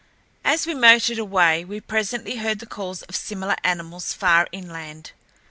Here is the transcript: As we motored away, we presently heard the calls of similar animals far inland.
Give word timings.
As 0.43 0.65
we 0.65 0.73
motored 0.73 1.19
away, 1.19 1.63
we 1.63 1.79
presently 1.79 2.37
heard 2.37 2.57
the 2.57 2.65
calls 2.65 3.03
of 3.03 3.15
similar 3.15 3.55
animals 3.63 4.13
far 4.13 4.47
inland. 4.51 5.11